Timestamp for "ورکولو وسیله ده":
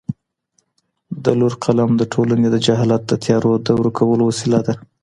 3.79-4.73